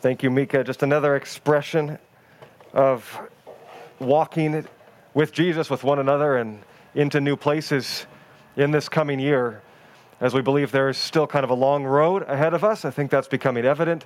[0.00, 0.62] Thank you, Mika.
[0.62, 1.98] Just another expression
[2.72, 3.20] of
[3.98, 4.64] walking
[5.12, 6.60] with Jesus, with one another, and
[6.94, 8.06] into new places
[8.56, 9.60] in this coming year.
[10.20, 12.90] As we believe there is still kind of a long road ahead of us, I
[12.90, 14.04] think that's becoming evident.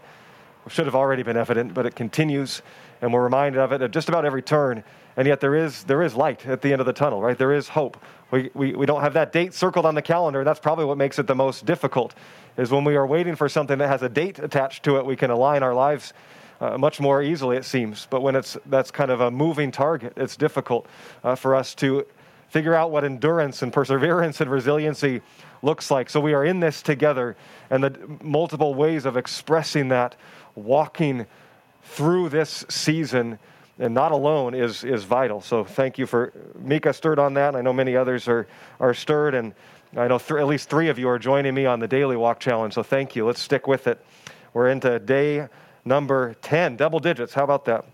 [0.68, 2.62] Should have already been evident, but it continues,
[3.00, 4.84] and we're reminded of it at just about every turn.
[5.16, 7.36] And yet there is, there is light at the end of the tunnel, right?
[7.36, 7.98] There is hope.
[8.30, 10.44] We, we, we don't have that date circled on the calendar.
[10.44, 12.14] That's probably what makes it the most difficult,
[12.56, 15.16] is when we are waiting for something that has a date attached to it, we
[15.16, 16.14] can align our lives
[16.60, 18.06] uh, much more easily, it seems.
[18.08, 20.86] But when it's, that's kind of a moving target, it's difficult
[21.24, 22.06] uh, for us to
[22.48, 25.22] figure out what endurance and perseverance and resiliency
[25.62, 26.08] looks like.
[26.08, 27.36] So we are in this together,
[27.70, 30.16] and the multiple ways of expressing that,
[30.54, 31.26] walking
[31.84, 33.38] through this season
[33.78, 35.40] and not alone is, is vital.
[35.40, 37.56] So thank you for Mika stirred on that.
[37.56, 38.46] I know many others are,
[38.78, 39.54] are stirred, and
[39.96, 42.38] I know th- at least three of you are joining me on the daily walk
[42.38, 42.74] challenge.
[42.74, 43.26] So thank you.
[43.26, 44.04] Let's stick with it.
[44.52, 45.48] We're into day
[45.84, 47.32] number 10, double digits.
[47.32, 47.84] How about that?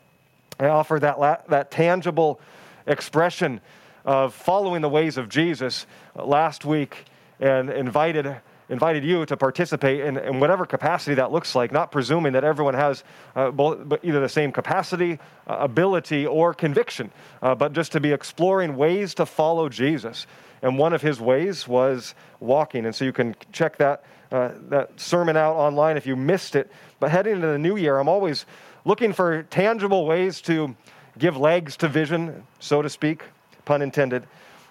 [0.59, 2.41] I offer that, la- that tangible
[2.87, 3.61] expression
[4.05, 7.05] of following the ways of Jesus last week
[7.41, 8.37] and invited
[8.69, 12.75] invited you to participate in, in whatever capacity that looks like, not presuming that everyone
[12.75, 13.03] has
[13.35, 17.11] uh, both, either the same capacity, uh, ability, or conviction,
[17.43, 20.27] uh, but just to be exploring ways to follow Jesus.
[20.61, 22.85] And one of his ways was walking.
[22.85, 26.71] And so you can check that, uh, that sermon out online if you missed it.
[27.01, 28.45] But heading into the new year, I'm always
[28.85, 30.75] looking for tangible ways to
[31.17, 33.23] give legs to vision, so to speak,
[33.65, 34.27] pun intended.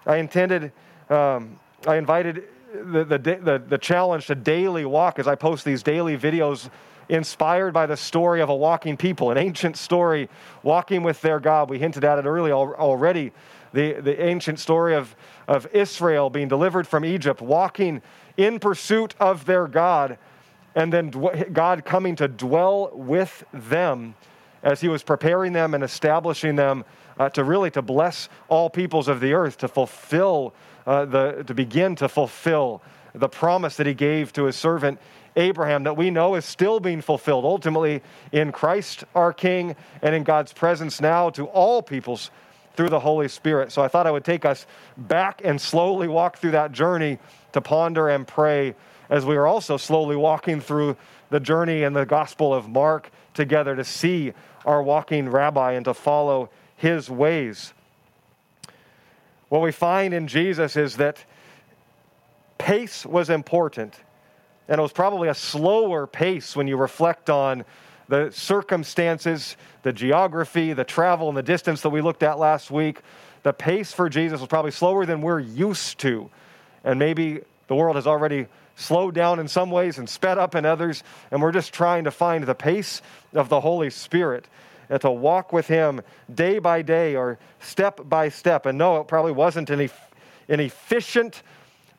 [0.05, 0.71] I intended,
[1.09, 2.43] um, I invited
[2.83, 6.69] the, the, the, challenge to daily walk as I post these daily videos
[7.09, 10.29] inspired by the story of a walking people, an ancient story,
[10.63, 11.69] walking with their God.
[11.69, 13.31] We hinted at it earlier already.
[13.73, 15.15] The, the ancient story of,
[15.47, 18.01] of Israel being delivered from Egypt, walking
[18.37, 20.17] in pursuit of their God,
[20.75, 21.09] and then
[21.53, 24.15] God coming to dwell with them
[24.63, 26.83] as he was preparing them and establishing them
[27.19, 30.53] uh, to really to bless all peoples of the earth, to fulfill
[30.85, 32.81] uh, the, to begin to fulfill
[33.13, 34.99] the promise that he gave to his servant
[35.35, 38.01] Abraham that we know is still being fulfilled ultimately
[38.31, 42.31] in Christ our King and in God's presence now to all peoples
[42.75, 43.71] through the Holy Spirit.
[43.71, 44.65] So I thought I would take us
[44.97, 47.19] back and slowly walk through that journey
[47.53, 48.75] to ponder and pray
[49.09, 50.97] as we are also slowly walking through
[51.29, 54.33] the journey in the Gospel of Mark together to see
[54.65, 57.73] our walking rabbi and to follow his ways.
[59.47, 61.23] What we find in Jesus is that
[62.57, 63.95] pace was important,
[64.67, 67.63] and it was probably a slower pace when you reflect on
[68.09, 72.99] the circumstances, the geography, the travel, and the distance that we looked at last week.
[73.43, 76.29] The pace for Jesus was probably slower than we're used to.
[76.83, 80.63] And maybe the world has already slowed down in some ways and sped up in
[80.63, 83.01] others, and we're just trying to find the pace
[83.33, 84.47] of the Holy Spirit
[84.89, 86.01] and to walk with Him
[86.33, 88.65] day by day or step by step.
[88.65, 89.89] And no, it probably wasn't an,
[90.47, 91.41] an efficient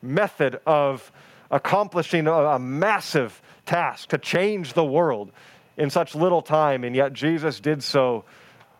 [0.01, 1.11] method of
[1.51, 5.31] accomplishing a, a massive task to change the world
[5.75, 6.85] in such little time.
[6.85, 8.23] And yet Jesus did so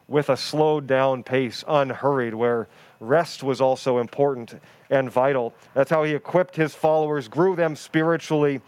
[0.07, 5.53] with a slowed down pace, unhurried, where rest was also important and vital.
[5.73, 8.61] That's how he equipped his followers, grew them spiritually.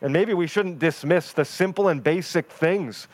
[0.00, 3.08] And maybe we shouldn't dismiss the simple and basic things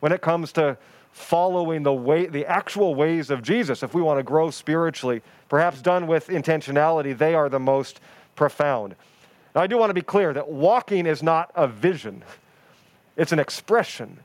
[0.00, 0.78] when it comes to
[1.18, 5.82] following the way the actual ways of Jesus if we want to grow spiritually perhaps
[5.82, 8.00] done with intentionality they are the most
[8.36, 8.94] profound
[9.54, 12.22] now, I do want to be clear that walking is not a vision
[13.16, 14.20] it's an expression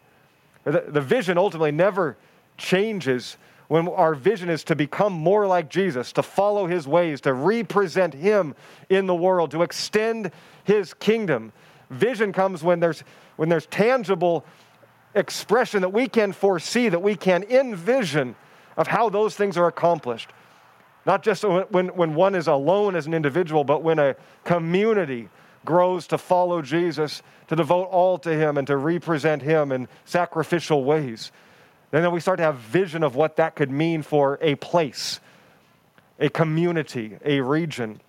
[0.66, 2.16] the, the vision ultimately never
[2.58, 3.38] changes
[3.68, 8.14] when our vision is to become more like Jesus, to follow his ways, to represent
[8.14, 8.56] him
[8.90, 10.32] in the world, to extend
[10.64, 11.52] his kingdom.
[11.90, 13.04] Vision comes when there's,
[13.36, 14.46] when there's tangible
[15.16, 18.36] expression that we can foresee, that we can envision
[18.78, 20.32] of how those things are accomplished.
[21.06, 25.30] Not just when, when one is alone as an individual, but when a community
[25.66, 30.84] grows to follow Jesus, to devote all to Him, and to represent Him in sacrificial
[30.84, 31.32] ways.
[31.94, 35.20] And then we start to have vision of what that could mean for a place,
[36.20, 38.02] a community, a region.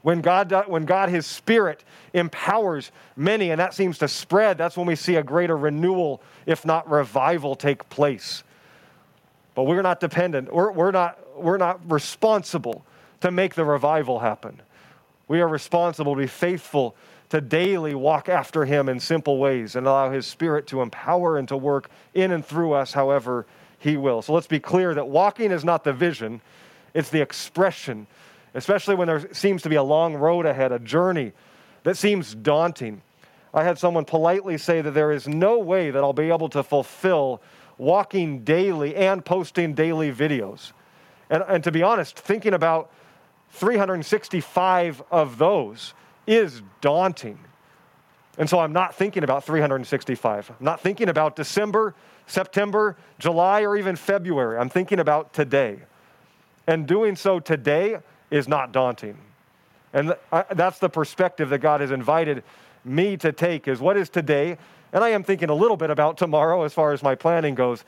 [0.00, 1.84] When God, when God, His Spirit,
[2.14, 6.64] empowers many, and that seems to spread, that's when we see a greater renewal, if
[6.64, 8.42] not revival, take place.
[9.54, 12.86] But we're not dependent, we're, we're, not, we're not responsible
[13.20, 14.62] to make the revival happen.
[15.28, 16.96] We are responsible to be faithful
[17.30, 21.48] to daily walk after Him in simple ways and allow His Spirit to empower and
[21.48, 23.46] to work in and through us however
[23.78, 24.22] He will.
[24.22, 26.40] So let's be clear that walking is not the vision,
[26.94, 28.06] it's the expression
[28.56, 31.32] especially when there seems to be a long road ahead, a journey
[31.82, 33.02] that seems daunting.
[33.52, 36.62] I had someone politely say that there is no way that I'll be able to
[36.62, 37.42] fulfill
[37.76, 40.72] walking daily and posting daily videos.
[41.28, 42.90] And, and to be honest, thinking about
[43.50, 45.92] 365 of those
[46.26, 47.38] is daunting.
[48.38, 50.50] And so I'm not thinking about 365.
[50.50, 51.94] I'm not thinking about December,
[52.26, 54.58] September, July, or even February.
[54.58, 55.78] I'm thinking about today.
[56.66, 57.98] And doing so today
[58.30, 59.16] is not daunting.
[59.92, 60.14] And
[60.54, 62.42] that's the perspective that God has invited
[62.84, 64.58] me to take is what is today?
[64.92, 67.84] And I am thinking a little bit about tomorrow as far as my planning goes,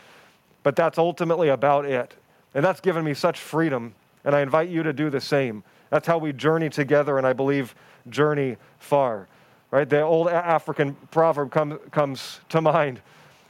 [0.63, 2.15] but that's ultimately about it.
[2.55, 3.95] And that's given me such freedom,
[4.25, 5.63] and I invite you to do the same.
[5.91, 7.75] That's how we journey together, and I believe
[8.09, 9.29] journey far.
[9.71, 9.89] Right?
[9.89, 13.01] The old African proverb come, comes to mind.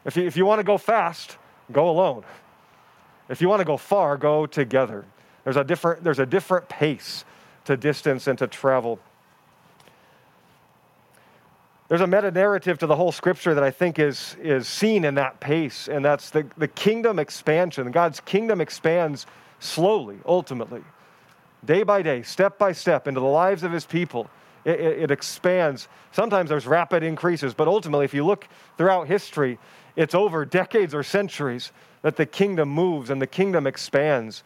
[0.04, 1.36] If you, if you want to go fast,
[1.70, 2.24] go alone.
[3.28, 5.04] If you want to go far, go together.
[5.44, 7.24] There's a different, there's a different pace
[7.66, 8.98] to distance and to travel.
[11.88, 15.14] There's a meta narrative to the whole scripture that I think is, is seen in
[15.14, 17.90] that pace, and that's the, the kingdom expansion.
[17.90, 19.26] God's kingdom expands
[19.58, 20.82] slowly, ultimately,
[21.64, 24.30] day by day, step by step, into the lives of his people.
[24.64, 25.88] It, it, it expands.
[26.12, 28.46] Sometimes there's rapid increases, but ultimately, if you look
[28.76, 29.58] throughout history,
[29.96, 31.72] it's over decades or centuries
[32.02, 34.42] that the kingdom moves and the kingdom expands.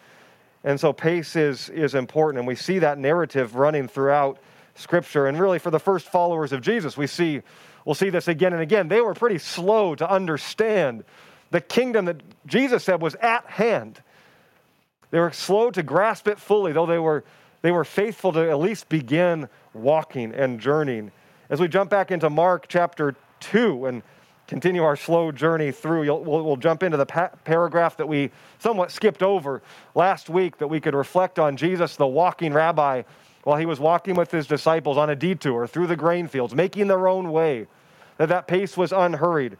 [0.64, 4.38] And so pace is, is important, and we see that narrative running throughout
[4.75, 5.26] Scripture.
[5.26, 7.43] And really, for the first followers of Jesus, we see,
[7.85, 8.88] we'll see this again and again.
[8.88, 11.05] They were pretty slow to understand
[11.50, 14.00] the kingdom that Jesus said was at hand.
[15.12, 17.23] They were slow to grasp it fully, though they were,
[17.61, 21.12] they were faithful to at least begin walking and journeying.
[21.49, 24.03] As we jump back into Mark chapter 2 and
[24.47, 26.03] continue our slow journey through.
[26.03, 29.62] We'll, we'll, jump into the pa- paragraph that we somewhat skipped over
[29.94, 33.03] last week that we could reflect on Jesus, the walking rabbi,
[33.44, 36.88] while he was walking with his disciples on a detour through the grain fields, making
[36.88, 37.67] their own way,
[38.19, 39.56] that that pace was unhurried.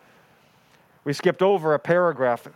[1.05, 2.47] We skipped over a paragraph.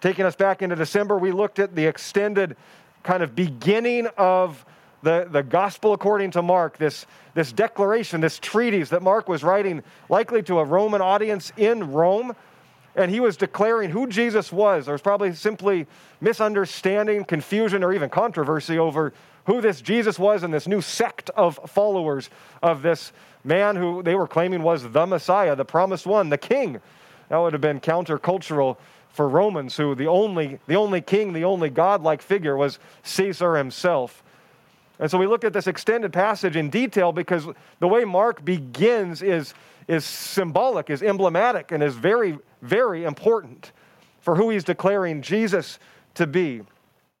[0.00, 2.56] Taking us back into December, we looked at the extended
[3.02, 4.64] kind of beginning of
[5.02, 9.82] the, the gospel according to Mark, this, this declaration, this treatise that Mark was writing,
[10.08, 12.34] likely to a Roman audience in Rome.
[12.96, 14.86] And he was declaring who Jesus was.
[14.86, 15.86] There was probably simply
[16.20, 19.12] misunderstanding, confusion, or even controversy over
[19.44, 22.30] who this Jesus was and this new sect of followers
[22.62, 23.12] of this
[23.44, 26.80] man who they were claiming was the Messiah, the promised one, the king.
[27.28, 28.76] That would have been countercultural
[29.16, 34.22] for Romans, who the only, the only king, the only godlike figure was Caesar himself.
[34.98, 37.46] And so we looked at this extended passage in detail because
[37.80, 39.54] the way Mark begins is,
[39.88, 43.72] is symbolic, is emblematic, and is very, very important
[44.20, 45.78] for who he's declaring Jesus
[46.14, 46.60] to be.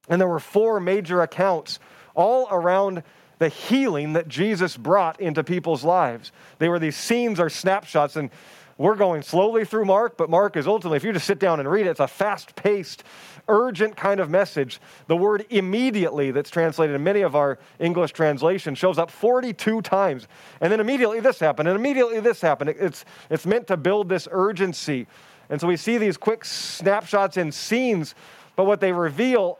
[0.08, 1.78] And there were four major accounts
[2.14, 3.02] all around
[3.38, 6.32] the healing that Jesus brought into people's lives.
[6.58, 8.30] They were these scenes or snapshots, and
[8.78, 11.70] we're going slowly through Mark, but Mark is ultimately, if you just sit down and
[11.70, 13.04] read it, it's a fast paced,
[13.48, 14.80] urgent kind of message.
[15.06, 20.28] The word immediately, that's translated in many of our English translations, shows up 42 times.
[20.60, 22.70] And then immediately this happened, and immediately this happened.
[22.70, 25.06] It's, it's meant to build this urgency.
[25.48, 28.14] And so we see these quick snapshots and scenes,
[28.56, 29.58] but what they reveal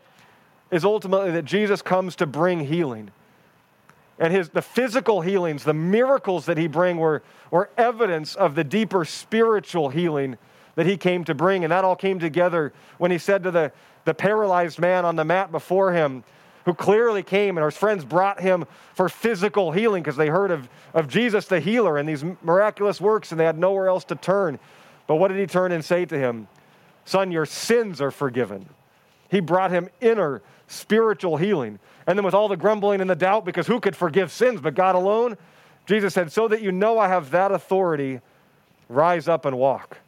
[0.71, 3.11] is ultimately that Jesus comes to bring healing.
[4.19, 8.65] And his, the physical healings, the miracles that he bring were, were evidence of the
[8.65, 10.39] deeper spiritual healing
[10.75, 11.65] that he came to bring.
[11.65, 13.73] And that all came together when he said to the,
[14.05, 16.25] the paralyzed man on the mat before him,
[16.65, 18.65] who clearly came and his friends brought him
[18.95, 23.31] for physical healing because they heard of, of Jesus the healer and these miraculous works
[23.31, 24.59] and they had nowhere else to turn.
[25.07, 26.49] But what did he turn and say to him?
[27.05, 28.69] Son, your sins are forgiven.
[29.31, 31.79] He brought him inner spiritual healing.
[32.07, 34.75] And then with all the grumbling and the doubt, because who could forgive sins but
[34.75, 35.37] God alone?
[35.87, 38.21] Jesus said, So that you know I have that authority,
[38.89, 39.99] rise up and walk.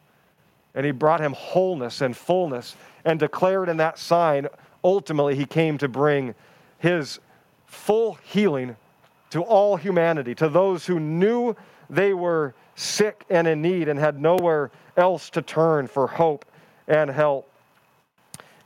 [0.74, 4.48] And he brought him wholeness and fullness and declared in that sign,
[4.84, 6.34] ultimately, he came to bring
[6.78, 7.18] his
[7.66, 8.76] full healing
[9.30, 11.54] to all humanity, to those who knew
[11.90, 16.44] they were sick and in need and had nowhere else to turn for hope
[16.86, 17.50] and help.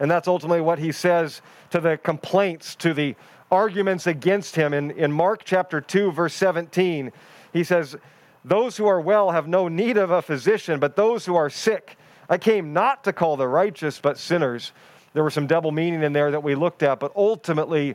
[0.03, 3.15] And that's ultimately what he says to the complaints, to the
[3.53, 4.75] arguments against him.
[4.75, 7.13] In, in Mark chapter 2, verse 17,
[7.53, 7.95] he says,
[8.45, 11.97] Those who are well have no need of a physician, but those who are sick.
[12.29, 14.73] I came not to call the righteous, but sinners.
[15.15, 17.95] There was some double meaning in there that we looked at, but ultimately,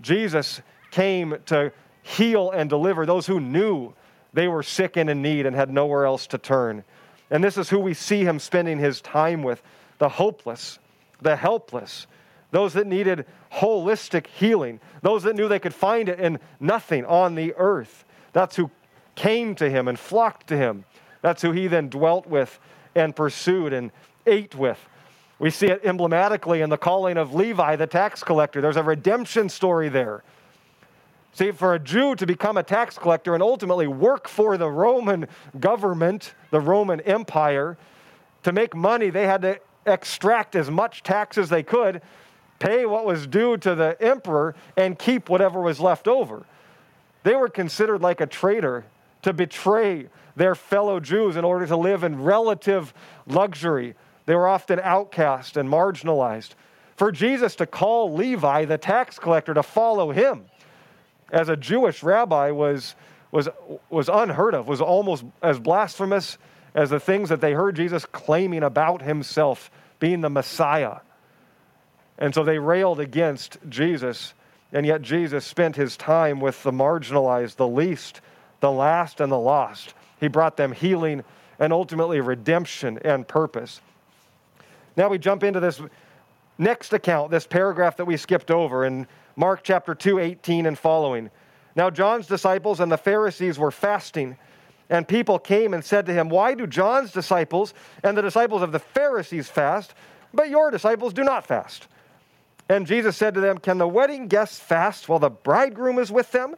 [0.00, 1.70] Jesus came to
[2.02, 3.94] heal and deliver those who knew
[4.32, 6.82] they were sick and in need and had nowhere else to turn.
[7.30, 9.62] And this is who we see him spending his time with
[9.98, 10.80] the hopeless,
[11.20, 12.06] the helpless,
[12.50, 17.34] those that needed holistic healing, those that knew they could find it in nothing on
[17.34, 18.04] the earth.
[18.32, 18.70] That's who
[19.14, 20.84] came to him and flocked to him.
[21.22, 22.58] That's who he then dwelt with
[22.94, 23.90] and pursued and
[24.26, 24.78] ate with.
[25.38, 28.60] We see it emblematically in the calling of Levi, the tax collector.
[28.60, 30.22] There's a redemption story there.
[31.32, 35.28] See, for a Jew to become a tax collector and ultimately work for the Roman
[35.60, 37.76] government, the Roman Empire,
[38.42, 42.02] to make money, they had to extract as much tax as they could,
[42.58, 46.44] pay what was due to the emperor, and keep whatever was left over.
[47.22, 48.84] They were considered like a traitor
[49.22, 52.94] to betray their fellow Jews in order to live in relative
[53.26, 53.94] luxury.
[54.26, 56.50] They were often outcast and marginalized.
[56.96, 60.46] For Jesus to call Levi, the tax collector, to follow him
[61.30, 62.94] as a Jewish rabbi was,
[63.30, 63.48] was,
[63.90, 66.38] was unheard of, was almost as blasphemous
[66.74, 70.98] as the things that they heard Jesus claiming about himself being the Messiah.
[72.18, 74.34] And so they railed against Jesus,
[74.72, 78.20] and yet Jesus spent his time with the marginalized, the least,
[78.60, 79.94] the last, and the lost.
[80.20, 81.22] He brought them healing
[81.58, 83.80] and ultimately redemption and purpose.
[84.96, 85.80] Now we jump into this
[86.58, 91.30] next account, this paragraph that we skipped over in Mark chapter 2, 18 and following.
[91.76, 94.36] Now John's disciples and the Pharisees were fasting,
[94.90, 98.72] and people came and said to him, Why do John's disciples and the disciples of
[98.72, 99.94] the Pharisees fast,
[100.32, 101.88] but your disciples do not fast?
[102.68, 106.32] And Jesus said to them, Can the wedding guests fast while the bridegroom is with
[106.32, 106.54] them?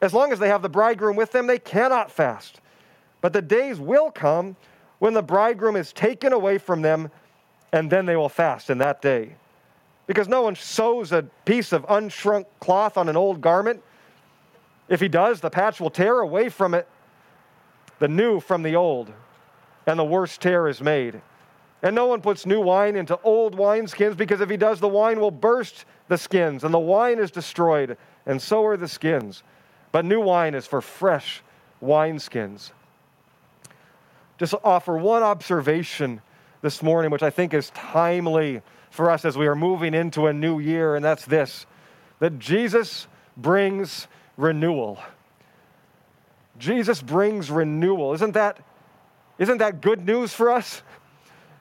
[0.00, 2.60] As long as they have the bridegroom with them, they cannot fast.
[3.20, 4.56] But the days will come
[4.98, 7.10] when the bridegroom is taken away from them,
[7.72, 9.36] and then they will fast in that day.
[10.06, 13.82] Because no one sews a piece of unshrunk cloth on an old garment.
[14.88, 16.86] If he does, the patch will tear away from it
[17.98, 19.12] the new from the old,
[19.86, 21.20] and the worst tear is made.
[21.82, 25.20] And no one puts new wine into old wineskins, because if he does, the wine
[25.20, 29.42] will burst the skins, and the wine is destroyed, and so are the skins.
[29.92, 31.42] But new wine is for fresh
[31.82, 32.70] wineskins.
[34.38, 36.20] Just offer one observation
[36.62, 40.32] this morning, which I think is timely for us as we are moving into a
[40.32, 41.66] new year, and that's this
[42.18, 44.98] that Jesus brings renewal.
[46.58, 48.14] Jesus brings renewal.
[48.14, 48.58] Isn't that,
[49.38, 50.82] isn't that good news for us?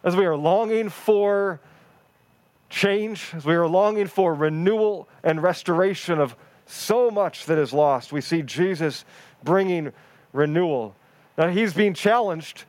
[0.04, 1.60] As we are longing for
[2.70, 6.36] change, as we are longing for renewal and restoration of
[6.66, 9.06] so much that is lost, we see Jesus
[9.44, 9.92] bringing
[10.34, 10.96] renewal.
[11.38, 12.66] Now, he's being challenged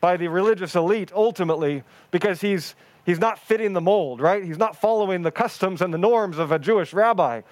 [0.00, 2.74] by the religious elite ultimately because he's,
[3.06, 4.44] he's not fitting the mold, right?
[4.44, 7.42] He's not following the customs and the norms of a Jewish rabbi.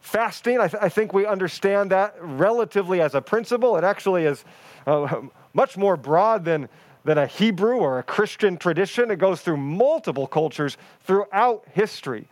[0.00, 3.76] Fasting, I, th- I think we understand that relatively as a principle.
[3.76, 4.44] It actually is
[4.86, 6.68] uh, much more broad than,
[7.04, 9.10] than a Hebrew or a Christian tradition.
[9.10, 12.26] It goes through multiple cultures throughout history.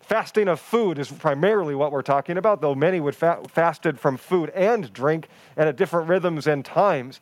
[0.00, 4.16] Fasting of food is primarily what we're talking about, though many would fa- fasted from
[4.16, 7.20] food and drink and at different rhythms and times.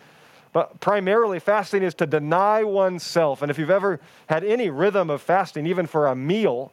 [0.53, 3.41] But primarily, fasting is to deny oneself.
[3.41, 6.73] And if you've ever had any rhythm of fasting, even for a meal,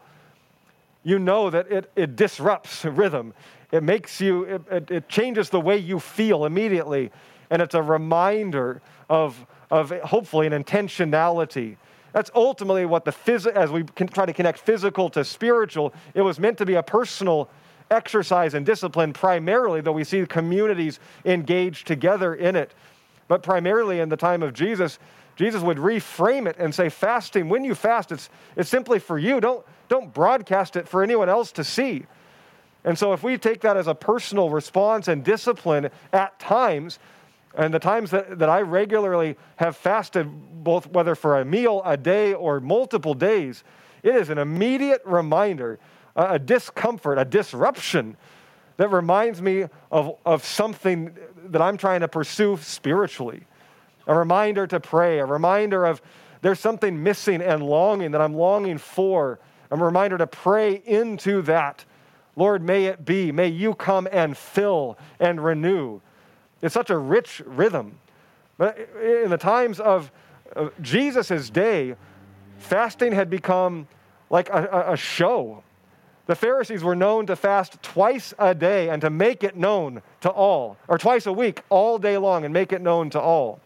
[1.04, 3.34] you know that it, it disrupts rhythm.
[3.72, 7.12] It makes you, it, it, it changes the way you feel immediately.
[7.50, 11.78] And it's a reminder of, of hopefully an intentionality.
[12.14, 16.22] That's ultimately what the phys- as we can try to connect physical to spiritual, it
[16.22, 17.50] was meant to be a personal
[17.92, 22.74] exercise and discipline primarily, though we see communities engaged together in it.
[23.28, 25.00] But primarily in the time of Jesus,
[25.36, 29.40] Jesus would reframe it and say, fasting, when you fast, it's, it's simply for you.
[29.40, 32.06] Don't, don't broadcast it for anyone else to see.
[32.86, 37.00] And so if we take that as a personal response and discipline at times,
[37.56, 40.30] and the times that, that I regularly have fasted,
[40.64, 43.64] both whether for a meal, a day, or multiple days,
[44.04, 45.80] it is an immediate reminder,
[46.16, 48.16] a, a discomfort, a disruption
[48.78, 51.18] that reminds me of, of something
[51.48, 53.44] that I'm trying to pursue spiritually.
[54.08, 56.02] A reminder to pray, a reminder of
[56.42, 59.40] there's something missing and longing that I'm longing for.
[59.72, 61.86] A reminder to pray into that.
[62.36, 63.32] Lord, may it be.
[63.32, 66.02] May you come and fill and renew.
[66.62, 68.00] It's such a rich rhythm.
[68.58, 70.12] But in the times of
[70.82, 71.96] Jesus' day,
[72.58, 73.88] fasting had become
[74.30, 75.64] like a, a show.
[76.26, 80.30] The Pharisees were known to fast twice a day and to make it known to
[80.30, 83.60] all, or twice a week, all day long, and make it known to all.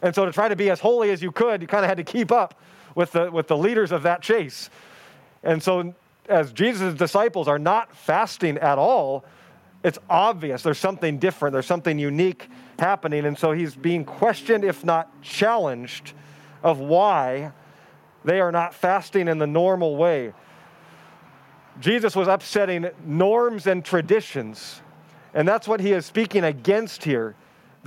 [0.00, 1.96] And so, to try to be as holy as you could, you kind of had
[1.96, 2.60] to keep up
[2.94, 4.70] with the, with the leaders of that chase.
[5.42, 5.94] And so,
[6.28, 9.24] as Jesus' disciples are not fasting at all,
[9.82, 13.24] it's obvious there's something different, there's something unique happening.
[13.24, 16.12] And so, he's being questioned, if not challenged,
[16.62, 17.52] of why
[18.24, 20.32] they are not fasting in the normal way.
[21.80, 24.82] Jesus was upsetting norms and traditions.
[25.34, 27.36] And that's what he is speaking against here.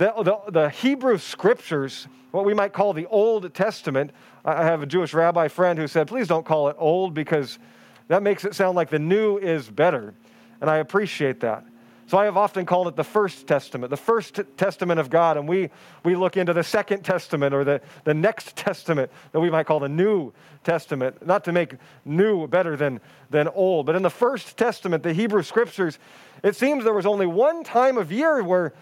[0.02, 4.10] The, the, the Hebrew scriptures, what we might call the Old Testament,
[4.44, 7.60] I have a Jewish rabbi friend who said, please don't call it old because
[8.08, 10.12] that makes it sound like the new is better.
[10.60, 11.64] And I appreciate that.
[12.08, 15.36] So I have often called it the First Testament, the First Testament of God.
[15.36, 15.70] And we,
[16.04, 19.78] we look into the Second Testament or the, the next Testament that we might call
[19.78, 20.32] the New
[20.64, 23.86] Testament, not to make new better than, than old.
[23.86, 26.00] But in the First Testament, the Hebrew Scriptures,
[26.42, 28.72] it seems there was only one time of year where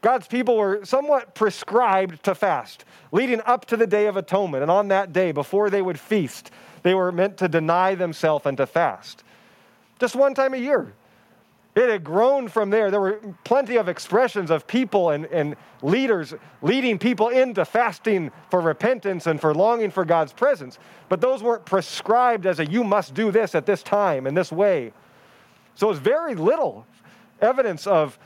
[0.00, 4.62] God's people were somewhat prescribed to fast, leading up to the Day of Atonement.
[4.62, 6.50] And on that day, before they would feast,
[6.82, 9.24] they were meant to deny themselves and to fast.
[9.98, 10.92] Just one time a year.
[11.74, 12.90] It had grown from there.
[12.90, 18.60] There were plenty of expressions of people and, and leaders leading people into fasting for
[18.60, 20.78] repentance and for longing for God's presence.
[21.08, 24.50] But those weren't prescribed as a you must do this at this time in this
[24.50, 24.92] way.
[25.76, 26.84] So it's very little
[27.40, 28.18] evidence of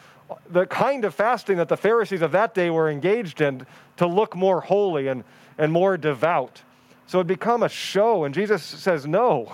[0.51, 4.37] the kind of fasting that the Pharisees of that day were engaged in to look
[4.37, 5.25] more holy and,
[5.59, 6.62] and more devout.
[7.07, 9.53] So it become a show, and Jesus says no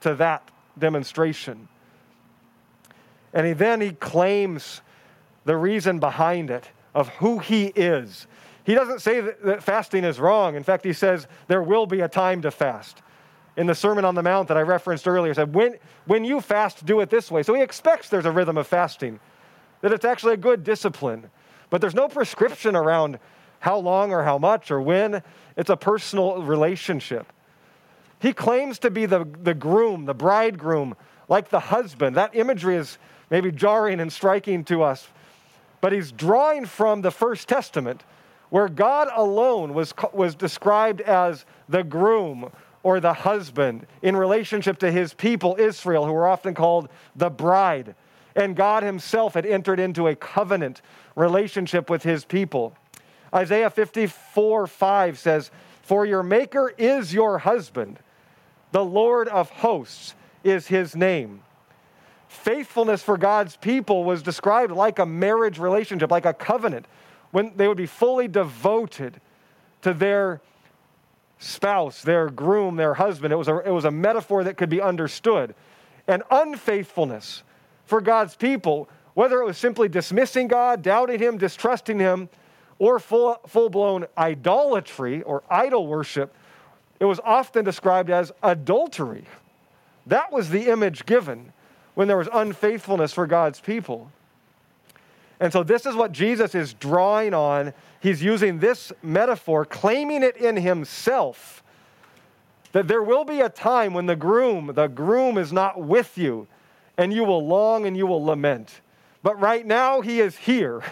[0.00, 1.68] to that demonstration.
[3.32, 4.80] And he, then he claims
[5.44, 8.26] the reason behind it of who he is.
[8.64, 10.56] He doesn't say that, that fasting is wrong.
[10.56, 13.02] In fact, he says there will be a time to fast.
[13.56, 16.84] In the Sermon on the Mount that I referenced earlier, said, when, when you fast,
[16.84, 17.42] do it this way.
[17.42, 19.20] So he expects there's a rhythm of fasting
[19.80, 21.30] that it's actually a good discipline.
[21.70, 23.18] But there's no prescription around
[23.60, 25.22] how long or how much or when.
[25.56, 27.32] It's a personal relationship.
[28.20, 30.94] He claims to be the, the groom, the bridegroom,
[31.28, 32.16] like the husband.
[32.16, 32.98] That imagery is
[33.30, 35.08] maybe jarring and striking to us.
[35.80, 38.02] But he's drawing from the First Testament,
[38.50, 42.50] where God alone was, was described as the groom
[42.82, 47.94] or the husband in relationship to his people, Israel, who were often called the bride
[48.36, 50.82] and God Himself had entered into a covenant
[51.16, 52.76] relationship with His people.
[53.34, 55.50] Isaiah 54 5 says,
[55.82, 57.98] For your Maker is your husband,
[58.70, 61.42] the Lord of hosts is His name.
[62.28, 66.86] Faithfulness for God's people was described like a marriage relationship, like a covenant,
[67.30, 69.20] when they would be fully devoted
[69.82, 70.40] to their
[71.38, 73.32] spouse, their groom, their husband.
[73.32, 75.54] It was a, it was a metaphor that could be understood.
[76.08, 77.42] And unfaithfulness
[77.86, 82.28] for God's people, whether it was simply dismissing God, doubting Him, distrusting Him,
[82.78, 86.34] or full, full-blown idolatry or idol worship,
[87.00, 89.24] it was often described as adultery.
[90.06, 91.52] That was the image given
[91.94, 94.10] when there was unfaithfulness for God's people.
[95.40, 97.72] And so, this is what Jesus is drawing on.
[98.00, 101.62] He's using this metaphor, claiming it in himself,
[102.72, 106.46] that there will be a time when the groom, the groom is not with you
[106.98, 108.80] and you will long and you will lament.
[109.22, 110.82] But right now, He is here.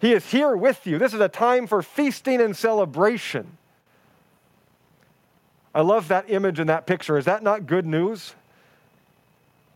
[0.00, 0.98] He is here with you.
[0.98, 3.58] This is a time for feasting and celebration.
[5.74, 7.18] I love that image and that picture.
[7.18, 8.34] Is that not good news?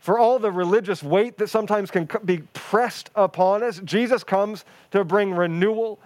[0.00, 5.04] For all the religious weight that sometimes can be pressed upon us, Jesus comes to
[5.04, 5.98] bring renewal,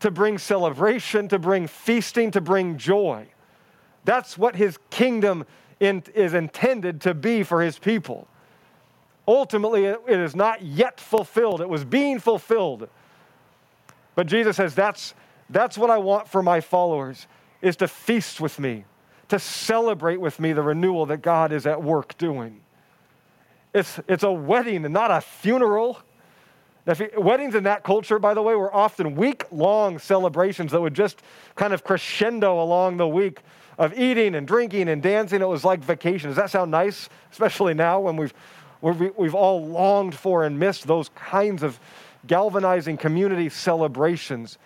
[0.00, 3.26] to bring celebration, to bring feasting, to bring joy.
[4.04, 5.46] That's what his kingdom
[5.80, 8.28] is intended to be for his people.
[9.28, 11.60] Ultimately, it is not yet fulfilled.
[11.60, 12.88] It was being fulfilled.
[14.14, 15.12] But Jesus says, that's,
[15.50, 17.26] that's what I want for my followers,
[17.60, 18.86] is to feast with me,
[19.28, 22.62] to celebrate with me the renewal that God is at work doing.
[23.74, 26.00] It's, it's a wedding and not a funeral.
[27.18, 31.20] weddings in that culture, by the way, were often week long celebrations that would just
[31.54, 33.40] kind of crescendo along the week
[33.76, 35.42] of eating and drinking and dancing.
[35.42, 36.30] It was like vacation.
[36.30, 37.10] Does that sound nice?
[37.30, 38.32] Especially now when we've
[38.80, 41.80] We've all longed for and missed those kinds of
[42.26, 44.58] galvanizing community celebrations.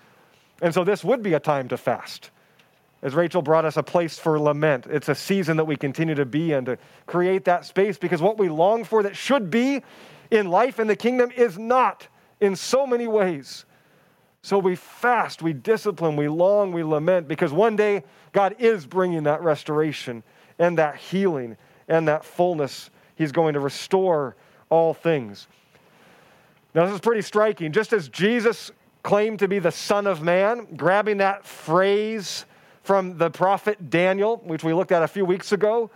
[0.60, 2.30] And so this would be a time to fast.
[3.02, 6.24] As Rachel brought us a place for lament, it's a season that we continue to
[6.24, 9.82] be in to create that space because what we long for that should be
[10.30, 12.06] in life in the kingdom is not
[12.40, 13.64] in so many ways.
[14.42, 19.24] So we fast, we discipline, we long, we lament because one day God is bringing
[19.24, 20.22] that restoration
[20.58, 21.56] and that healing
[21.88, 24.36] and that fullness He's going to restore
[24.70, 25.46] all things.
[26.74, 27.72] Now, this is pretty striking.
[27.72, 28.70] Just as Jesus
[29.02, 32.46] claimed to be the Son of Man, grabbing that phrase
[32.82, 35.90] from the prophet Daniel, which we looked at a few weeks ago,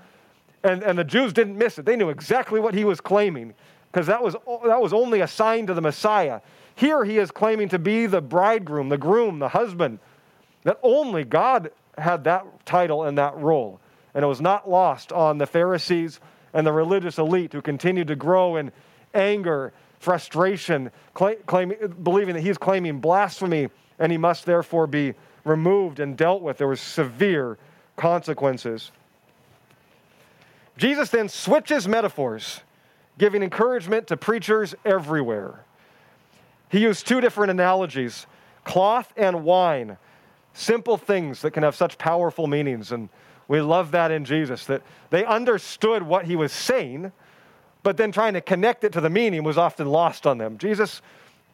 [0.63, 1.85] and, and the Jews didn't miss it.
[1.85, 3.55] They knew exactly what he was claiming
[3.91, 6.41] because that was, that was only a sign to the Messiah.
[6.75, 9.99] Here he is claiming to be the bridegroom, the groom, the husband,
[10.65, 13.81] that only God had that title and that role.
[14.13, 16.21] And it was not lost on the Pharisees
[16.57, 18.73] and the religious elite who continued to grow in
[19.13, 25.13] anger frustration, claiming, believing that he's claiming blasphemy and he must therefore be
[25.45, 26.57] removed and dealt with.
[26.57, 27.59] There were severe
[27.97, 28.91] consequences.
[30.79, 32.61] Jesus then switches metaphors,
[33.19, 35.63] giving encouragement to preachers everywhere.
[36.71, 38.27] He used two different analogies
[38.65, 39.99] cloth and wine,
[40.55, 42.93] simple things that can have such powerful meanings.
[42.93, 43.11] And
[43.49, 47.13] we love that in Jesus, that they understood what he was saying,
[47.83, 50.59] but then trying to connect it to the meaning was often lost on them.
[50.59, 51.03] Jesus,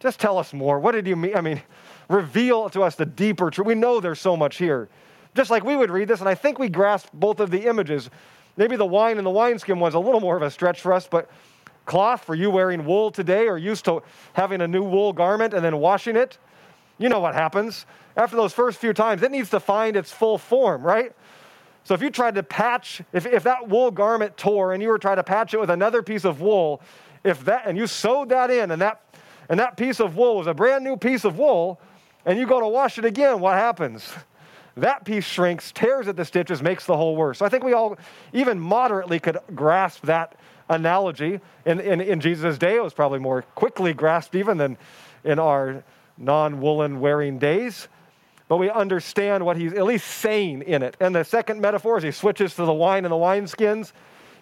[0.01, 0.79] just tell us more.
[0.79, 1.37] What did you mean?
[1.37, 1.61] I mean,
[2.09, 3.67] reveal to us the deeper truth.
[3.67, 4.89] We know there's so much here.
[5.35, 8.11] Just like we would read this, and I think we grasp both of the images.
[8.57, 11.07] Maybe the wine and the wineskin was a little more of a stretch for us,
[11.07, 11.31] but
[11.85, 14.03] cloth for you wearing wool today or used to
[14.35, 16.39] having a new wool garment and then washing it,
[16.99, 17.87] you know what happens.
[18.17, 21.13] After those first few times, it needs to find its full form, right?
[21.85, 24.99] So if you tried to patch, if, if that wool garment tore and you were
[24.99, 26.81] trying to patch it with another piece of wool,
[27.25, 29.03] if that and you sewed that in and that
[29.49, 31.81] and that piece of wool was a brand new piece of wool,
[32.25, 34.13] and you go to wash it again, what happens?
[34.77, 37.39] That piece shrinks, tears at the stitches, makes the hole worse.
[37.39, 37.99] So I think we all,
[38.33, 40.37] even moderately, could grasp that
[40.69, 41.41] analogy.
[41.67, 44.79] In, in, in Jesus' day, it was probably more quickly grasped even than
[45.25, 45.85] in our
[46.17, 47.89] non woolen wearing days.
[48.53, 50.95] But we understand what he's at least saying in it.
[51.01, 53.93] And the second metaphor is he switches to the wine and the wineskins.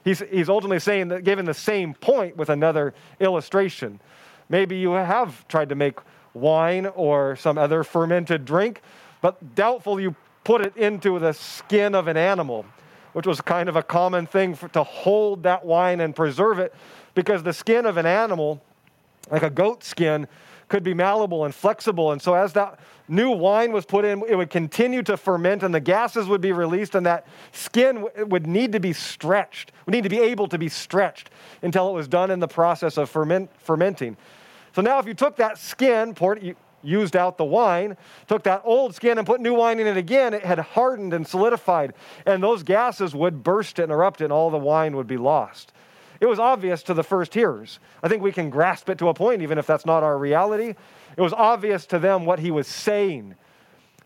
[0.03, 4.01] He's, he's ultimately saying that, given the same point with another illustration.
[4.49, 6.01] Maybe you have tried to make
[6.35, 8.83] wine or some other fermented drink,
[9.21, 12.67] but doubtful you put it into the skin of an animal,
[13.13, 16.75] which was kind of a common thing for, to hold that wine and preserve it,
[17.15, 18.61] because the skin of an animal,
[19.31, 20.27] like a goat skin,
[20.71, 22.13] could be malleable and flexible.
[22.13, 22.79] And so, as that
[23.09, 26.53] new wine was put in, it would continue to ferment, and the gases would be
[26.53, 30.57] released, and that skin would need to be stretched, would need to be able to
[30.57, 31.29] be stretched
[31.61, 34.17] until it was done in the process of ferment, fermenting.
[34.73, 37.97] So now, if you took that skin, poured, used out the wine,
[38.29, 41.27] took that old skin and put new wine in it again, it had hardened and
[41.27, 41.95] solidified,
[42.27, 45.73] and those gases would burst and erupt, and all the wine would be lost.
[46.21, 47.81] It was obvious to the first hearers.
[48.03, 50.75] I think we can grasp it to a point, even if that's not our reality.
[51.17, 53.35] It was obvious to them what he was saying,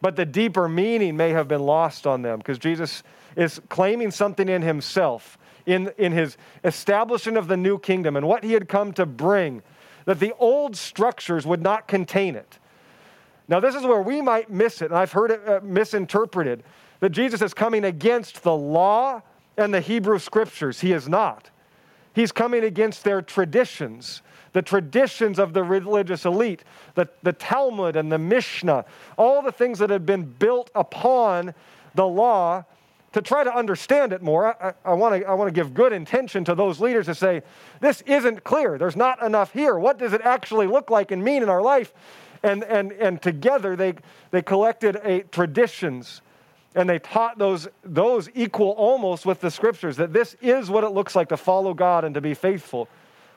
[0.00, 3.02] but the deeper meaning may have been lost on them because Jesus
[3.36, 8.44] is claiming something in himself, in, in his establishing of the new kingdom and what
[8.44, 9.62] he had come to bring
[10.04, 12.58] that the old structures would not contain it.
[13.48, 16.62] Now, this is where we might miss it, and I've heard it uh, misinterpreted
[17.00, 19.20] that Jesus is coming against the law
[19.56, 20.80] and the Hebrew scriptures.
[20.80, 21.50] He is not.
[22.14, 24.22] He's coming against their traditions,
[24.52, 28.84] the traditions of the religious elite, the, the Talmud and the Mishnah,
[29.18, 31.54] all the things that have been built upon
[31.94, 32.64] the law
[33.14, 36.54] to try to understand it more, I, I want to I give good intention to
[36.56, 37.42] those leaders to say,
[37.80, 38.76] this isn't clear.
[38.76, 39.78] There's not enough here.
[39.78, 41.92] What does it actually look like and mean in our life?
[42.42, 43.94] And, and, and together they,
[44.32, 46.22] they collected a, traditions
[46.74, 50.90] and they taught those, those equal almost with the scriptures that this is what it
[50.90, 52.88] looks like to follow God and to be faithful.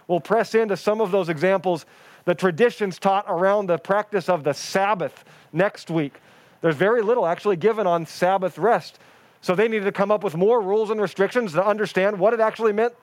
[0.07, 1.85] We'll press into some of those examples,
[2.25, 5.23] the traditions taught around the practice of the Sabbath
[5.53, 6.19] next week.
[6.61, 8.99] There's very little actually given on Sabbath rest.
[9.41, 12.39] So they needed to come up with more rules and restrictions to understand what it
[12.39, 12.93] actually meant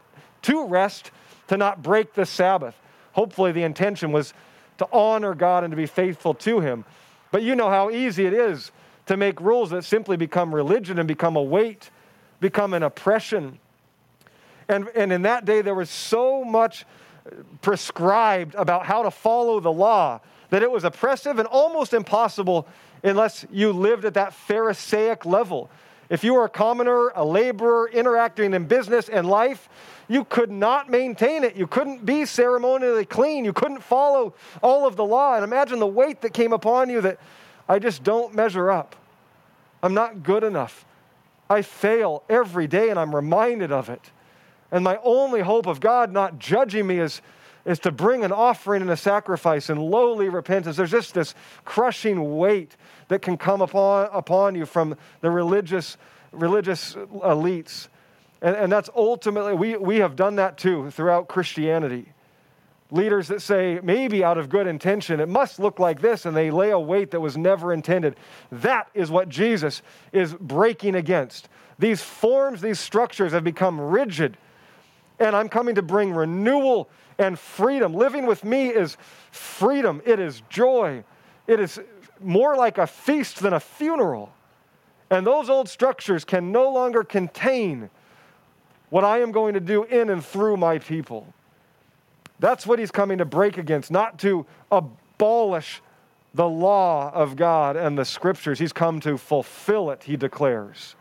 [0.42, 1.11] to rest,
[1.49, 2.75] to not break the Sabbath.
[3.12, 4.35] Hopefully, the intention was
[4.79, 6.85] to honor God and to be faithful to Him.
[7.31, 8.73] But you know how easy it is
[9.07, 11.90] to make rules that simply become religion and become a weight,
[12.40, 13.59] become an oppression.
[14.69, 16.85] And, and in that day, there was so much
[17.62, 22.67] prescribed about how to follow the law that it was oppressive and almost impossible
[23.03, 25.71] unless you lived at that Pharisaic level.
[26.11, 29.69] If you were a commoner, a laborer, interacting in business and life,
[30.07, 31.57] you could not maintain it.
[31.57, 33.45] You couldn't be ceremonially clean.
[33.45, 35.35] You couldn't follow all of the law.
[35.35, 37.19] And imagine the weight that came upon you that
[37.68, 38.96] I just don't measure up.
[39.83, 40.85] I'm not good enough.
[41.48, 44.11] I fail every day and I'm reminded of it.
[44.70, 47.20] And my only hope of God not judging me is,
[47.64, 50.77] is to bring an offering and a sacrifice and lowly repentance.
[50.77, 52.77] There's just this crushing weight
[53.09, 55.96] that can come upon, upon you from the religious,
[56.33, 57.88] religious elites.
[58.40, 62.13] And, and that's ultimately, we, we have done that too throughout Christianity.
[62.94, 66.52] Leaders that say, maybe out of good intention, it must look like this, and they
[66.52, 68.14] lay a weight that was never intended.
[68.52, 71.48] That is what Jesus is breaking against.
[71.76, 74.37] These forms, these structures have become rigid,
[75.18, 77.94] and I'm coming to bring renewal and freedom.
[77.94, 78.96] Living with me is
[79.33, 81.02] freedom, it is joy,
[81.48, 81.80] it is
[82.20, 84.33] more like a feast than a funeral.
[85.11, 87.90] And those old structures can no longer contain
[88.90, 91.26] what I am going to do in and through my people.
[92.44, 95.80] That's what he's coming to break against, not to abolish
[96.35, 98.59] the law of God and the scriptures.
[98.59, 100.94] He's come to fulfill it, he declares.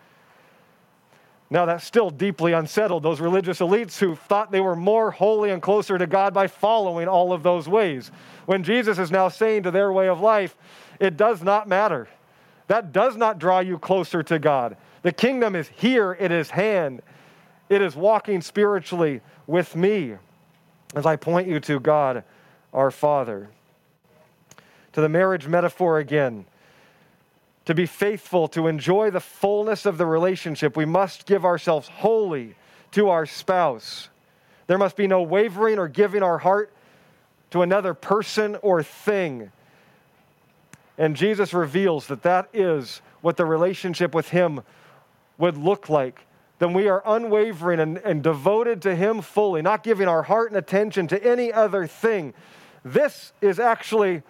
[1.49, 5.62] Now, that's still deeply unsettled those religious elites who thought they were more holy and
[5.62, 8.10] closer to God by following all of those ways.
[8.45, 10.56] When Jesus is now saying to their way of life,
[11.01, 12.08] it does not matter.
[12.67, 14.77] That does not draw you closer to God.
[15.01, 17.01] The kingdom is here, it is hand,
[17.67, 20.15] it is walking spiritually with me
[20.93, 22.23] as I point you to God
[22.73, 23.49] our Father.
[24.93, 26.45] To the marriage metaphor again.
[27.65, 32.56] To be faithful, to enjoy the fullness of the relationship, we must give ourselves wholly
[32.91, 34.10] to our spouse.
[34.67, 36.73] There must be no wavering or giving our heart
[37.51, 39.51] to another person or thing.
[40.97, 44.62] And Jesus reveals that that is what the relationship with Him
[45.38, 46.25] would look like.
[46.63, 50.58] Then we are unwavering and, and devoted to Him fully, not giving our heart and
[50.58, 52.34] attention to any other thing.
[52.86, 54.23] This is actually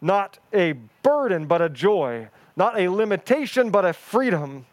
[0.00, 4.66] not a burden, but a joy, not a limitation, but a freedom.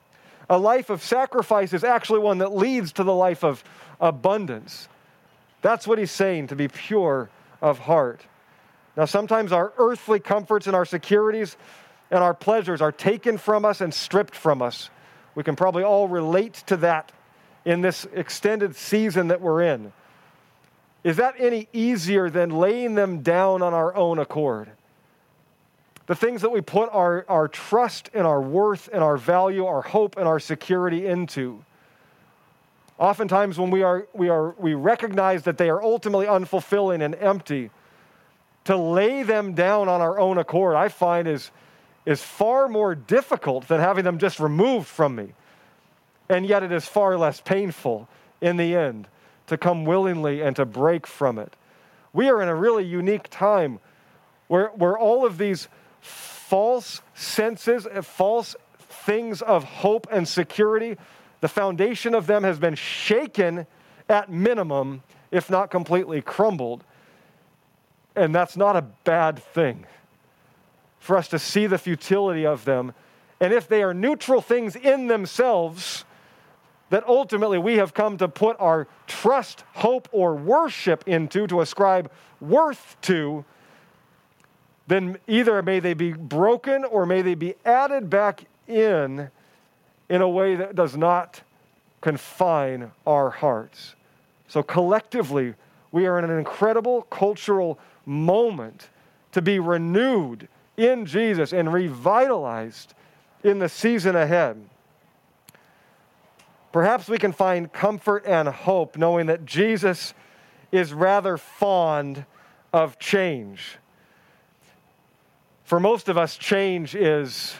[0.47, 3.63] A life of sacrifice is actually one that leads to the life of
[3.99, 4.87] abundance.
[5.63, 7.31] That's what He's saying to be pure
[7.63, 8.21] of heart.
[8.95, 11.57] Now, sometimes our earthly comforts and our securities
[12.11, 14.91] and our pleasures are taken from us and stripped from us.
[15.37, 17.11] We can probably all relate to that
[17.63, 19.93] in this extended season that we're in.
[21.03, 24.71] Is that any easier than laying them down on our own accord?
[26.07, 29.83] The things that we put our, our trust and our worth and our value, our
[29.83, 31.63] hope and our security into.
[32.97, 37.69] Oftentimes, when we, are, we, are, we recognize that they are ultimately unfulfilling and empty,
[38.63, 41.51] to lay them down on our own accord, I find is,
[42.07, 45.33] is far more difficult than having them just removed from me.
[46.29, 48.07] And yet it is far less painful
[48.39, 49.09] in the end
[49.47, 51.53] to come willingly and to break from it.
[52.13, 53.79] We are in a really unique time
[54.47, 55.67] where, where all of these
[55.99, 60.95] false senses, uh, false things of hope and security,
[61.41, 63.67] the foundation of them has been shaken
[64.07, 66.85] at minimum, if not completely crumbled.
[68.15, 69.85] And that's not a bad thing
[71.07, 72.93] for us to see the futility of them.
[73.39, 76.03] And if they are neutral things in themselves,
[76.89, 82.11] that ultimately we have come to put our trust, hope, or worship into, to ascribe
[82.41, 83.45] worth to,
[84.87, 89.29] then either may they be broken or may they be added back in
[90.09, 91.41] in a way that does not
[92.01, 93.95] confine our hearts.
[94.49, 95.55] So collectively,
[95.91, 98.89] we are in an incredible cultural moment
[99.31, 102.93] to be renewed in Jesus and revitalized
[103.43, 104.63] in the season ahead.
[106.71, 110.13] Perhaps we can find comfort and hope knowing that Jesus
[110.71, 112.25] is rather fond
[112.71, 113.77] of change.
[115.63, 117.55] For most of us, change is,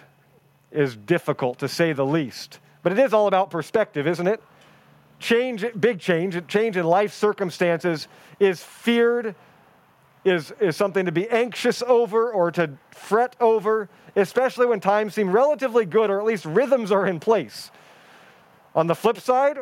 [0.72, 2.60] is difficult to say the least.
[2.84, 4.42] But it is all about perspective, isn't it?
[5.20, 8.08] Change, big change, change in life circumstances
[8.40, 9.36] is feared
[10.28, 15.32] is, is something to be anxious over or to fret over, especially when times seem
[15.32, 17.72] relatively good or at least rhythms are in place.
[18.76, 19.58] On the flip side,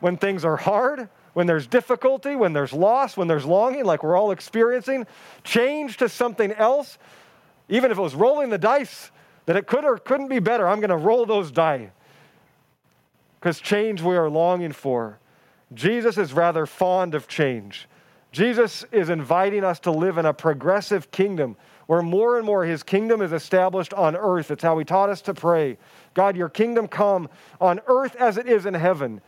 [0.00, 4.16] when things are hard, when there's difficulty, when there's loss, when there's longing, like we're
[4.16, 5.06] all experiencing,
[5.44, 6.98] change to something else,
[7.68, 9.10] even if it was rolling the dice,
[9.46, 11.88] that it could or couldn't be better, I'm going to roll those dice.
[13.38, 15.18] Because change we are longing for.
[15.72, 17.88] Jesus is rather fond of change.
[18.32, 22.84] Jesus is inviting us to live in a progressive kingdom where more and more his
[22.84, 24.52] kingdom is established on earth.
[24.52, 25.76] It's how he taught us to pray
[26.14, 27.28] God, your kingdom come
[27.60, 29.20] on earth as it is in heaven.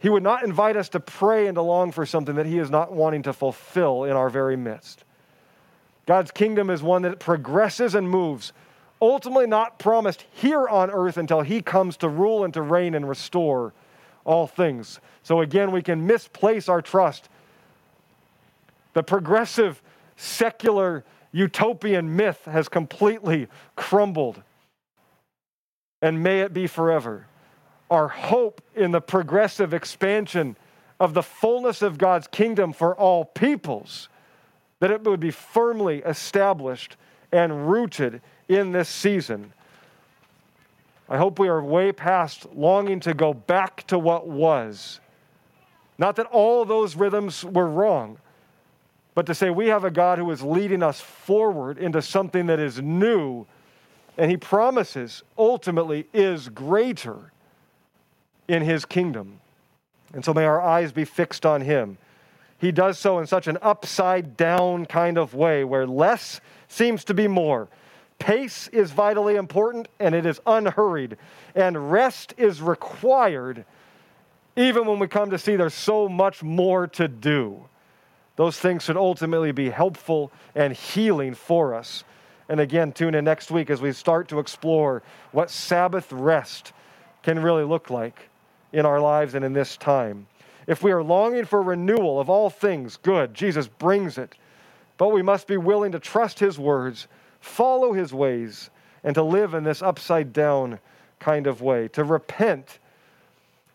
[0.00, 2.70] He would not invite us to pray and to long for something that he is
[2.70, 5.04] not wanting to fulfill in our very midst.
[6.06, 8.52] God's kingdom is one that progresses and moves,
[9.02, 13.08] ultimately not promised here on earth until he comes to rule and to reign and
[13.08, 13.72] restore
[14.24, 15.00] all things.
[15.22, 17.28] So again, we can misplace our trust
[18.94, 19.82] the progressive,
[20.16, 24.42] secular, utopian myth has completely crumbled.
[26.00, 27.26] And may it be forever.
[27.90, 30.56] Our hope in the progressive expansion
[31.00, 34.08] of the fullness of God's kingdom for all peoples,
[34.80, 36.96] that it would be firmly established
[37.32, 39.52] and rooted in this season.
[41.08, 45.00] I hope we are way past longing to go back to what was.
[45.96, 48.18] Not that all those rhythms were wrong,
[49.18, 52.60] but to say we have a God who is leading us forward into something that
[52.60, 53.44] is new
[54.16, 57.32] and he promises ultimately is greater
[58.46, 59.40] in his kingdom.
[60.14, 61.98] And so may our eyes be fixed on him.
[62.58, 67.12] he does so in such an upside down kind of way where less seems to
[67.12, 67.66] be more.
[68.20, 71.16] Pace is vitally important and it is unhurried,
[71.56, 73.64] and rest is required
[74.54, 77.64] even when we come to see there's so much more to do.
[78.38, 82.04] Those things should ultimately be helpful and healing for us.
[82.48, 86.72] And again, tune in next week as we start to explore what Sabbath rest
[87.24, 88.28] can really look like
[88.72, 90.28] in our lives and in this time.
[90.68, 94.36] If we are longing for renewal of all things good, Jesus brings it.
[94.98, 97.08] But we must be willing to trust his words,
[97.40, 98.70] follow his ways,
[99.02, 100.78] and to live in this upside down
[101.18, 102.78] kind of way, to repent,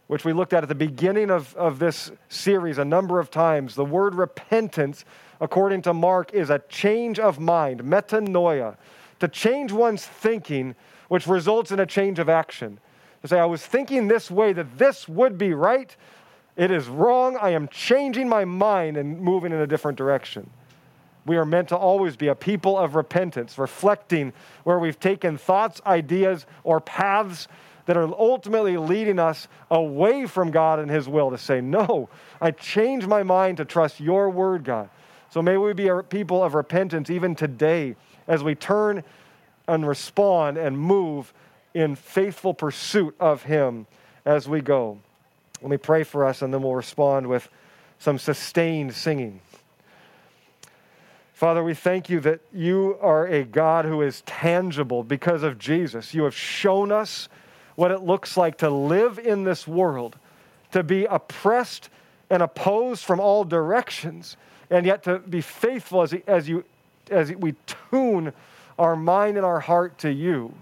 [0.08, 3.76] which we looked at at the beginning of, of this series a number of times.
[3.76, 5.06] The word repentance,
[5.39, 8.78] according to Mark, is a change of mind, metanoia,
[9.20, 10.76] to change one's thinking,
[11.08, 12.80] which results in a change of action.
[13.22, 15.96] To say, I was thinking this way, that this would be right,
[16.56, 17.38] it is wrong.
[17.42, 20.50] I am changing my mind and moving in a different direction.
[21.26, 24.34] We are meant to always be a people of repentance, reflecting
[24.66, 27.48] where we've taken thoughts, ideas, or paths
[27.86, 32.10] that are ultimately leading us away from God and His will to say, No,
[32.41, 34.89] I change my mind to trust your word, God.
[35.30, 37.96] So may we be a people of repentance even today
[38.28, 39.04] as we turn
[39.67, 41.34] and respond and move
[41.74, 43.88] in faithful pursuit of Him
[44.26, 45.00] as we go.
[45.62, 47.50] Let me pray for us, and then we'll respond with
[47.98, 49.39] some sustained singing.
[51.34, 56.13] Father, we thank you that you are a God who is tangible because of Jesus.
[56.13, 57.28] You have shown us
[57.75, 60.17] what it looks like to live in this world,
[60.71, 61.89] to be oppressed
[62.29, 64.38] and opposed from all directions,
[64.69, 66.63] and yet to be faithful as, as, you,
[67.09, 67.55] as we
[67.91, 68.33] tune
[68.79, 70.53] our mind and our heart to you.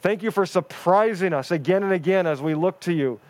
[0.00, 3.20] Thank you for surprising us again and again as we look to you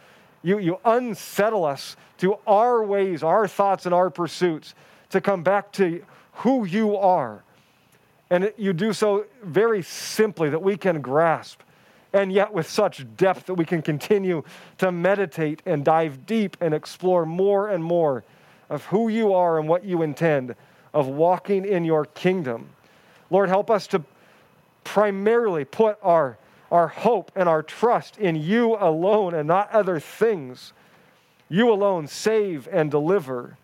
[0.43, 4.75] you, you unsettle us to our ways, our thoughts, and our pursuits
[5.11, 7.43] to come back to who you are.
[8.31, 11.61] And you do so very simply that we can grasp,
[12.13, 14.43] and yet with such depth that we can continue
[14.79, 18.25] to meditate and dive deep and explore more and more
[18.69, 20.55] of who you are and what you intend
[20.93, 22.69] of walking in your kingdom.
[23.31, 24.03] Lord, help us to
[24.85, 26.37] primarily put our
[26.73, 30.73] our hope and our trust in you alone and not other things.
[31.51, 33.59] You alone save and deliver.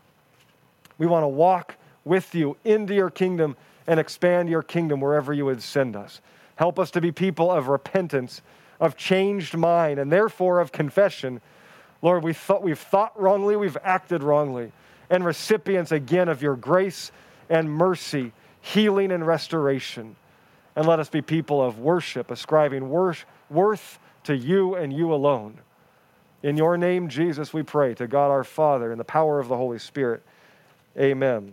[0.99, 3.57] We want to walk with you into your kingdom
[3.87, 6.21] and expand your kingdom wherever you would send us.
[6.59, 8.43] Help us to be people of repentance,
[8.79, 11.41] of changed mind, and therefore of confession.
[12.03, 14.73] Lord, we thought, we've thought wrongly, we've acted wrongly,
[15.11, 17.11] and recipients again of your grace
[17.49, 20.15] and mercy, healing and restoration
[20.79, 25.59] and let us be people of worship, ascribing worth to you and you alone.
[26.45, 29.57] In your name, Jesus, we pray to God our Father in the power of the
[29.57, 30.23] Holy Spirit.
[30.97, 31.53] Amen.